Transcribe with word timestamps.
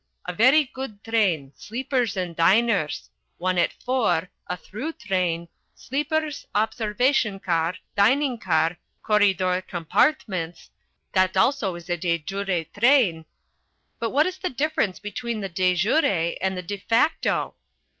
A 0.25 0.33
very 0.33 0.63
good 0.63 1.03
train 1.03 1.53
sleepers 1.55 2.17
and 2.17 2.35
diners 2.35 3.11
one 3.37 3.59
at 3.59 3.71
four, 3.71 4.31
a 4.47 4.57
through 4.57 4.93
train 4.93 5.47
sleepers, 5.75 6.43
observation 6.55 7.39
car, 7.39 7.75
dining 7.95 8.39
car, 8.39 8.79
corridor 9.03 9.61
compartments 9.61 10.71
that 11.13 11.37
also 11.37 11.75
is 11.75 11.87
a 11.87 11.97
de 11.97 12.17
jure 12.17 12.63
train" 12.79 13.25
"But 13.99 14.09
what 14.09 14.25
is 14.25 14.39
the 14.39 14.49
difference 14.49 14.97
between 14.97 15.41
the 15.41 15.49
de 15.49 15.75
jure 15.75 16.33
and 16.41 16.57
the 16.57 16.63
_de 16.63 16.81
facto? 16.81 17.53